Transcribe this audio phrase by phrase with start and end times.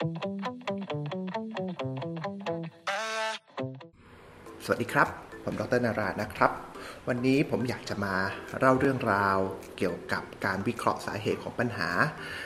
[0.00, 0.02] ส
[4.70, 5.08] วัสดีครับ
[5.44, 6.50] ผมดรนารานะครับ
[7.08, 8.14] วันนี้ผมอยากจะมา
[8.58, 9.38] เล่าเรื่องราว
[9.78, 11.90] เกี่ยวกับการวิเคราะห์สาเหตุของปัญหา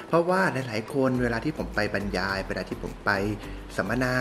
[0.08, 3.10] เพราะว่าหลายๆคนเวลาที่ผมไปบรรยาย เวลาที่ผมไป
[3.76, 4.14] สัมมนา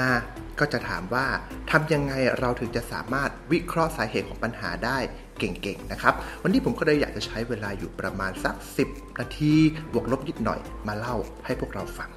[0.59, 1.25] ก็จะถามว่า
[1.71, 4.97] ทำยังไงเราถึงจะสามารถวิเคราะห์สาเหตุของปัญหาได้
[5.39, 6.13] เก่งๆ นะครับ
[6.43, 8.55] วันนี้ผมก็เลยอยากจะใช้เวลาอยู่ประมาณสัก
[8.87, 9.53] 10 นาที
[9.93, 11.15] บวกลบนิดหน่อยมาเล่า
[11.45, 12.11] ให้พวกเราฟัง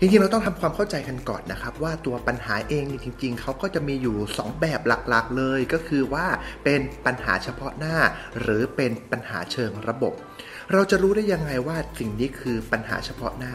[0.00, 6.26] จริงๆเราต้องทำความเข้าใจกันก่อนนะครับ ว่าตัวปัญหาเองนี่จริง ๆเขาก็จะมีอยู่ 2 แบบหลักๆเลย ก็คือว่า
[6.64, 7.96] เป็นปัญหาเฉพาะหน้า
[8.40, 10.12] หรือเป็นปัญหาเชิงระบบ
[10.72, 13.54] เราจะรู้ได้ยังไงว่าสิ่งนี้คือปัญหาเฉพาะหน้า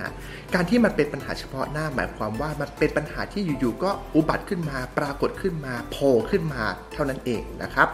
[0.53, 6.61] การที่มันเป็นปัญหาเฉพาะหน้า หมายความว่ามันเป็นปัญหาที่อยู่ๆก็อุบัติขึ้นมา ปรากฏขึ้นมาโผล่ขึ้นมา
[6.94, 7.88] เท่านั้นเองนะครับ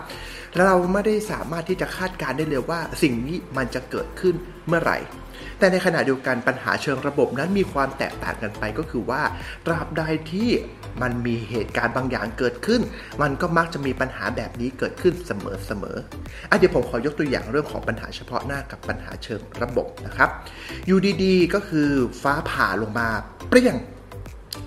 [0.59, 4.35] เราไม่ได้สามารถที่จะคาดการได้เลยว่าสิ่งนี้มันจะเกิดขึ้น
[4.67, 4.97] เมื่อไหร่
[5.59, 9.21] แต่ในขณะเดียวกันปัญหาเชิงระบบนั้นมีความแตกต่างกันไปก็คือว่า
[9.65, 10.01] ตราบใด
[10.31, 10.49] ที่
[11.01, 12.81] มันมีเหตุการณ์บางอย่างเกิดขึ้น
[13.21, 20.29] มันก็มักจะมีปัญหาแบบนี้เกิดขึ้นเสมอๆอะเดี๋ยวผมขอยกตัวอย่างเรื่องของปัญหาเฉพาะหน้ากับปัญหาเชิงระบบนะครับ
[20.87, 21.89] อยู่ดีๆก็คือ
[22.21, 23.07] ฟ้าผ่าลงมา
[23.49, 23.75] เปรี้ยง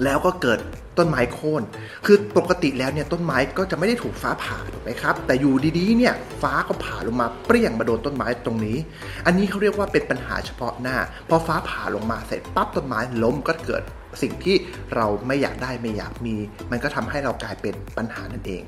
[0.05, 0.59] แล้วก็เกิด
[0.99, 1.63] ต้นไม้โค่น
[2.07, 8.79] คือปกติแล้วเนี่ยต้นไม้ก็จะไม่ได้ถูกฟ้าผ่าถูกไหมครับ แต่อยู่ดีๆเนี่ยฟ้าก็ผ่าลงมาเปรี้ยงมาโดนต้นไม้ตรงนี้
[9.27, 10.97] อันนี้เขาเรียกว่าเป็นปัญหาเฉพาะหน้า
[11.29, 13.85] พอฟ้าผ่าลงมาเสร็จปั๊บต้นไม้ล้มก็เกิด
[14.23, 14.57] สิ่งที่
[14.95, 16.37] เราไม่อยากได้ไม่อยากมี
[16.71, 18.63] มันก็ทำให้เรากลายเป็นปัญหานั่นเอง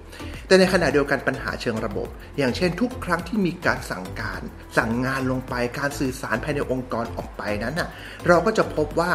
[0.47, 4.43] แต่ในขณะเดียวกันปัญหาเชิงระบบ อย่างเช่นทุกครั้งที่มีการสั่งการ
[4.77, 7.89] สั่งงานลงไปการสื่อสารภายในองค์กรออกไปนั้นน่ะ
[8.29, 9.11] เราก็จะพบว่า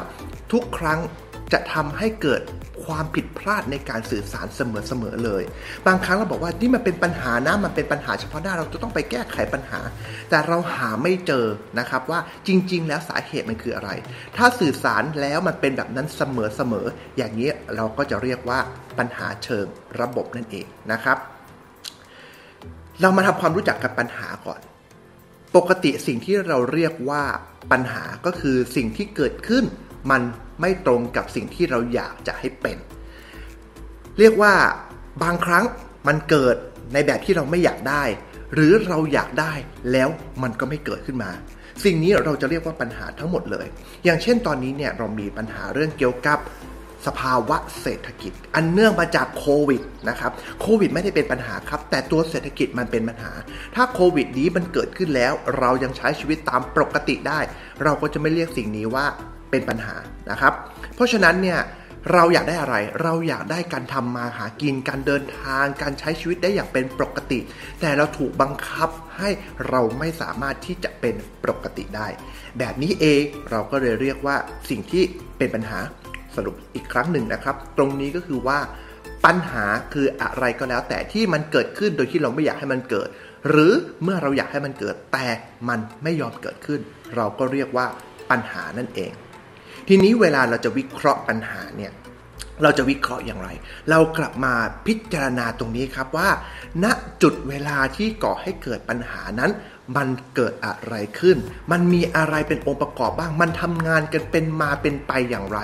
[0.52, 1.00] ทุกครั้ง
[1.54, 2.42] จะทำให้เกิด
[2.86, 5.44] ความผิดพลาดในการสื่อสารเสมอๆเลย
[5.88, 9.80] บางครั้งเราบอกว่านี่มันเป็นปัญหานะมันเป็นปัญหาเฉพาะหน้าเราจะต้องไปแก้ไขปัญหา
[10.30, 11.46] แต่เราหาไม่เจอ
[11.80, 13.90] นะครับว่าจริง ๆ แล้วสาเหตุมันคืออะไร
[14.38, 18.60] ถ้าสื่อสารแล้วมันเป็นแบบนั้นเสมอๆอย่างนี้เราก็จะเรียกว่า
[19.00, 19.66] ปัญหาเชิง
[20.02, 21.18] ระบบนั่นเองนะครับ
[23.02, 24.62] เรามาทำความรู้จักกับปัญหาก่อน
[25.56, 27.24] ปกติสิ่งที่เราเรียกว่า
[27.72, 29.66] ปัญหาก็คือสิ่งที่เกิดขึ้น
[30.12, 30.22] มัน
[30.62, 32.78] ไม่ตรงกับสิ่งที่เราอยากจะให้เป็น
[34.20, 34.54] เรียกว่า
[35.24, 35.66] บางครั้ง
[36.08, 36.56] มันเกิด
[36.94, 38.04] ในแบบที่เราไม่อยากได้
[38.54, 39.54] หรือเราอยากได้
[39.92, 40.10] แล้ว
[40.44, 41.32] มันก็ไม่เกิดขึ้นมา
[41.84, 43.68] สิ่งนี้เราจะเรียกว่าปัญหาทั้งหมดเลย
[44.06, 46.38] อย่างเช่นตอนนี้เนี่ยเรามีปัญหาเรื่องเกี่ยวกับ
[47.06, 50.32] สภาวะเศรษฐกิจ อันเนื่องมาจากโควิดนะครับ
[50.62, 53.32] โควิดไม่ได้เป็นปัญหาครับ แต่ตัวเศรษฐกิจมันเป็นปัญหา
[53.76, 57.40] ถ้าโควิดนี้มันเกิดขึ้นแล้ว เรายังใช้ชีวิตตามปกติได้
[57.84, 59.06] เราก็จะไม่เรียกสิ่งนี้ว่า
[59.52, 59.96] เป็นปัญหา
[60.32, 60.54] นะครับ
[60.96, 61.60] เพราะฉะนั้นเนี่ย
[62.14, 67.40] เราอยากได้อะไร เราอยากได้การทำมาหากิน การเดินทาง การใช้ชีวิตได้อย่างเป็นปกติ
[67.82, 69.30] แต่เราถูกบังคับให้
[69.70, 72.08] เราไม่สามารถที่จะเป็นปกติได้
[72.60, 74.36] แบบนี้เองเราก็เลยเรียกว่า
[74.70, 75.04] สิ่งที่
[75.38, 75.80] เป็นปัญหา
[76.38, 78.60] สรุปอีกครั้งหนึ่งนะครับ ตรงนี้ก็คือว่า
[79.26, 83.08] ปัญหาคืออะไรก็แล้ว แต่ที่มันเกิดขึ้นโดยที่เราไม่อยากให้มันเกิด
[83.50, 85.28] หรือเมื่อเราอยากให้มันเกิดแต่
[85.70, 86.80] มันไม่ยอมเกิดขึ้น
[87.16, 87.86] เราก็เรียกว่า
[88.32, 89.12] ปัญหานั่นเอง
[89.88, 91.92] ทีนี้เวลาเราจะวิเคราะห์ปัญหาเนี่ย
[92.64, 93.50] เราจะวิเคราะห์อย่างไร
[93.90, 94.54] เรากลับมา
[94.88, 96.30] พิจารณาตรงนี้ครับว่า
[96.84, 96.86] ณ
[97.24, 99.52] จุดเวลาที่ก่อให้เกิดปัญหานั้น
[99.96, 101.38] มันเกิดอะไรขึ้น
[101.72, 105.60] มันมีอะไรเป็นองค์ประกอบบ้าง มันทำงานกันเป็นมาเป็นไปอย่างไร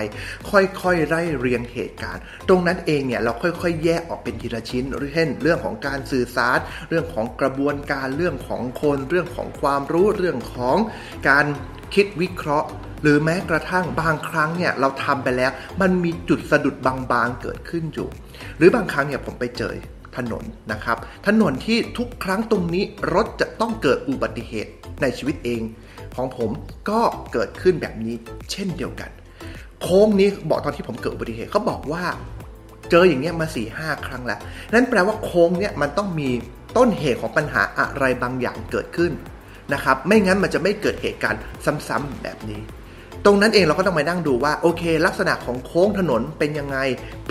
[0.49, 4.83] ค่อยๆไล่เรียงเหตุการณ์ ตรงนั้นเองเนี่ยเราค่อยๆ แยกออกเป็นทีละชิ้น
[5.13, 10.77] เช่นเรื่องของการสื่อสาร เรื่องของกระบวนการ เรื่องของคน เรื่องของความรู้ เรื่องของ
[11.29, 11.45] การ
[11.93, 12.69] คิดวิเคราะห์
[13.01, 15.51] หรือแม้กระทั่งบางครั้งเนี่ยเราทำไปแล้ว
[15.81, 18.07] มันมีจุดสะดุดบางๆเกิดขึ้นอยู่
[18.57, 19.73] หรือบางครั้งเนี่ยผมไปเจอ
[20.17, 20.97] ถนนนะครับ
[21.27, 25.61] ถนนที่ทุกครั้งตรงนี้รถจะต้องเกิดอุบัติเหตุในชีวิตเอง
[26.15, 26.49] ของผม
[26.89, 27.01] ก็
[27.33, 28.15] เกิดขึ้นแบบนี้
[28.51, 29.09] เช่นเดียวกัน
[29.81, 32.03] โค้งนี้บอกตอนที่ผมเกิดอุบัติเหตุเขาบอกว่า
[32.89, 34.39] เจออย่างเงี้ยมา4ี่ห้าครั้งแล้ว
[34.73, 36.29] นั่นแปลว่าโค้งเนี่ยมันต้องมี
[36.77, 39.11] ต้นเหตุของปัญหาอะไรบางอย่างเกิดขึ้น
[39.73, 41.41] นะครับ ไม่งั้นมันจะไม่เกิดเหตุการณ์
[41.87, 42.61] ซ้ำๆแบบนี้
[43.25, 46.77] ตรงนั้นเองเราก็ต้องมานั่งดูว่าโอเค ลักษณะของโค้งถนนเป็นยังไง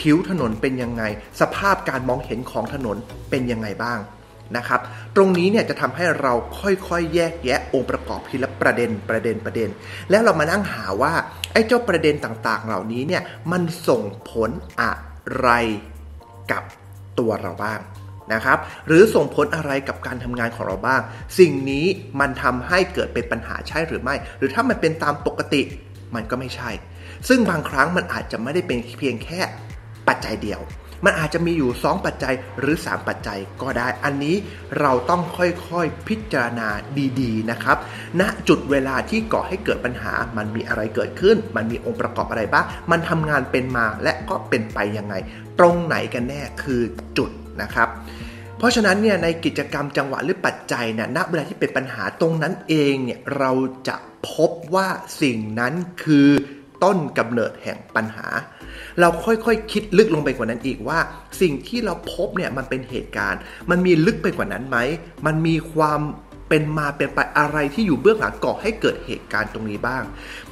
[0.00, 1.02] ผิวถนนเป็นยังไง
[1.40, 2.96] สภาพการมองเห็นของถนน
[3.30, 4.00] เป็นยังไงบ้าง
[4.56, 4.80] นะครับ
[5.16, 9.68] ตรงนี้เนี่ยจะทำให้เราค่อยๆ แยกแยะองค์ประกอบทีละประเด็นประเด็นประเด็น
[10.10, 11.12] แล้วเรามานั่งหาว่า
[11.52, 14.50] ไอ้เจ้าประเด็นต่างๆ เหล่านี้เนี่ยมันส่งผล
[14.80, 14.92] อะ
[15.40, 15.48] ไร
[16.52, 16.62] กับ
[17.18, 17.80] ตัวเราบ้าง
[18.32, 21.00] นะครับ หรือส่งผลอะไรกับการทำงานของเราบ้าง
[21.38, 21.86] สิ่งนี้
[22.20, 25.62] มันทำให้เกิดเป็นปัญหาใช่หรือไม่ หรือถ้ามันเป็นตามปกติ
[26.14, 26.70] มันก็ไม่ใช่
[27.28, 29.40] ซึ่งบางครั้งมันอาจจะไม่ได้เป็นเพียงแค่
[30.08, 30.62] ปัจจัยเดียว
[31.06, 34.36] มันอาจจะมีอยู่ 2 ปัจจัยหรือ 3 ปัจจัยก็ได้ อันนี้
[34.80, 36.68] เราต้องค่อยๆพิจารณา
[37.20, 37.76] ดี ๆ นะครับ
[38.20, 45.14] ณจุดเวลาที่ก่อให้เกิดปัญหา มันมีอะไรเกิดขึ้น มันมีองค์ประกอบอะไรบ้าง มันทำงานเป็นมาและก็เป็นไปยังไง
[45.58, 46.80] ตรงไหนกันแน่คือ
[47.18, 47.30] จุด
[47.62, 47.88] นะครับ
[48.62, 53.52] เพราะฉะนั้นเนี่ยในกิจกรรมจังหวะหรือปัจจัยเนี่ยณเวลาที่เป็นปัญหาตรงนั้นเองเนี่ยเรา
[53.88, 53.96] จะ
[54.30, 54.88] พบว่า
[55.22, 55.74] สิ่งนั้น
[56.04, 56.28] คือ
[56.84, 58.26] ต้นกำเนิดแห่งปัญหา
[59.00, 60.98] เราค่อยๆคคิดลึกลงไปกว่านั้นอีกว่า
[61.40, 64.78] สิ่งที่เราพบเนี่ยมันเป็นเหตุการณ์ มันมีลึกไปกว่านั้นไหม
[65.26, 66.00] มันมีความ
[66.48, 70.02] เป็นมาเป็นไปอะไรที่อยู่เบื้องหลังก่อให้เกิดเหตุการณ์ตรงนี้บ้าง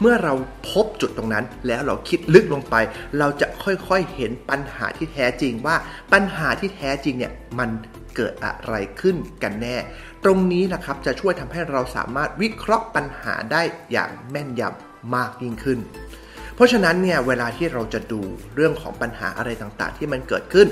[0.00, 0.32] เมื่อเรา
[0.70, 2.76] พบจุดตรงนั้น แล้วเราคิดลึกลงไป
[3.18, 5.76] เราจะค่อยๆเห็นปัญหาที่แท้จริงว่า
[6.12, 7.70] ปัญหาที่แท้จริงเนี่ยมัน
[8.16, 9.76] เกิดอะไรขึ้นกันแน่
[10.24, 13.62] ตรงนี้นะครับจะช่วยทำให้เราสามารถวิเคราะห์ปัญหาได้
[13.92, 15.78] อย่างแม่นยำมากยิ่งขึ้น
[16.54, 18.20] เพราะฉะนั้นเนี่ยเวลาที่เราจะดู
[18.54, 20.68] เรื่องของปัญหาอะไรต่างๆ ที่มันเกิดขึ้น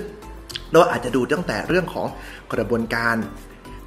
[0.72, 2.06] เราอาจจะดูตั้งแต่เรื่องของ
[2.52, 3.16] กระบวนการ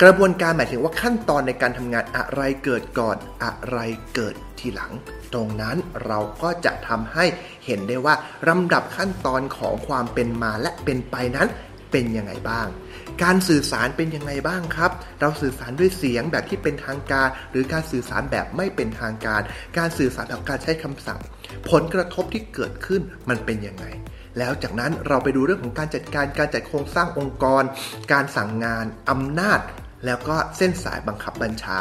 [0.01, 3.77] กระบวนการหมายถึงว่าขั้นตอนในการทำงานอะไรเกิดก่อนอะไร
[4.15, 4.91] เกิดทีหลัง
[5.33, 7.25] ตรงนั้นเราก็จะทำให้
[7.65, 8.15] เห็นได้ว่า
[8.47, 11.47] ลำดับขั้นตอนของความเป็นมาและเป็นไปนั้น
[11.91, 12.67] เป็นยังไงบ้าง
[13.23, 14.91] การสื่อสารเป็นยังไงบ้างครับ
[15.21, 19.41] เราสื่อสารด้วยเสียงแบบที่เป็นทางการ หรือการสื่อสารแบบไม่เป็นทางการ
[19.77, 21.19] การสื่อสารแบบการใช้คำสั่ง
[21.69, 23.85] ผลกระทบที่เกิดขึ้นมันเป็นยังไง
[24.37, 27.63] แล้วจากนั้นเราไปดูเรื่องของการจัดการการจัดโครงสร้างองค์กร
[28.11, 29.59] การสั่งงานอำนาจ
[30.05, 31.77] แล้วก็เส้นสายบังคับบัญชา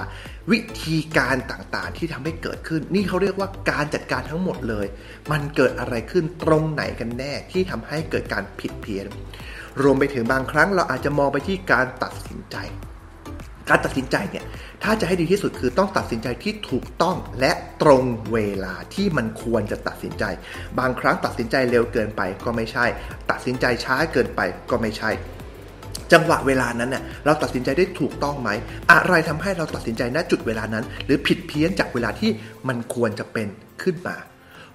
[0.50, 4.86] วิธีการต่างๆที่ทำให้เกิดขึ้น นี่เขาเรียกว่าการจัดการทั้งหมดเลย
[5.30, 9.06] มันเกิดอะไรขึ้นตรงไหนกันแน่ที่ทำให้เกิดการผิดเพี้ยน
[9.82, 12.56] รวมไปถึงบางครั้งเราอาจจะมองไปที่การตัดสินใจ
[13.68, 14.44] การตัดสินใจเนี่ย
[14.82, 17.52] ถ้าจะให้ดีที่สุดคือต้องตัดสินใจที่ถูกต้องและ
[17.82, 20.24] ตรงเวลาที่มันควรจะตัดสินใจ
[20.78, 22.86] บางครั้งตัดสินใจเร็วเกินไปก็ไม่ใช่
[23.30, 24.40] ตัดสินใจช้าเกินไป
[24.70, 25.10] ก็ไม่ใช่
[26.12, 28.50] จังหวะเวลานั้นเนี่ยเราตัดสินใจได้ถูกต้องไหม
[28.92, 32.30] อะไรทำให้เราตัดสินใจณจุดเวลานั้น หรือผิดเพี้ยนจากเวลาที่
[32.68, 33.48] มันควรจะเป็น
[33.82, 34.16] ขึ้นมา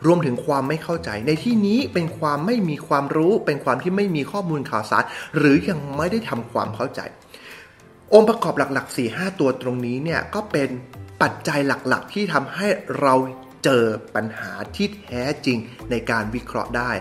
[0.05, 5.03] รวมถึงความไม่เข้าใจ ในที่นี้เป็นความไม่มีความรู้ เป็นความที่ไม่มีข้อมูลข่าวสาร
[5.37, 7.01] หรือยังไม่ได้ทำความเข้าใจ
[8.13, 10.69] องค์ประกอบหลัก ๆ 4-5 ตัวตรงนี้เนี่ยก็เป็น
[11.21, 12.67] ปัจจัยหลักๆ ที่ทำให้
[13.01, 13.13] เรา
[13.63, 13.85] เจอ
[14.15, 15.57] ปัญหาที่แท้จริง
[15.91, 16.91] ในการวิเคราะห์ได้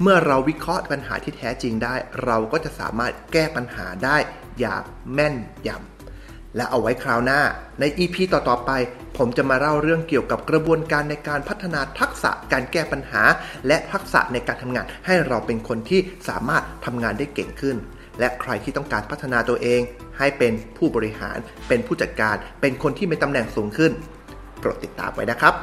[0.00, 4.16] เมื่อเราวิเคราะห์ปัญหาที่แท้จริงได้ เราก็จะสามารถแก้ปัญหาได้
[4.60, 4.82] อย่าง
[5.14, 5.36] แม่น
[5.68, 5.93] ยำ
[6.56, 7.40] และเอาไว้คราวหน้า
[7.80, 8.70] ใน EP ต่อๆไป
[9.18, 13.22] ผมจะมาเล่าเรื่องเกี่ยวกับกระบวนการในการพัฒนาทักษะการแก้ปัญหา
[13.66, 17.76] และทักษะในการทำงานให้เราเป็นคนที่สามารถทำงานได้เก่งขึ้น
[18.20, 19.80] และใครที่ต้องการพัฒนาตัวเอง
[20.18, 23.92] ให้เป็นผู้บริหาร เป็นผู้จัดการ เป็นคนที่มีตำแหน่งสูงขึ้น
[24.58, 25.54] โปรดติดตามไว้นะครับ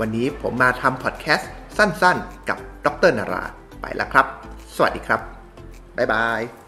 [0.00, 3.44] วันนี้ผมมาทำพอดแคสต์สั้นๆ กับดรนารา
[3.80, 4.26] ไปแล้วครับ
[4.76, 5.20] สวัสดีครับ
[5.96, 6.65] บ๊ายบาย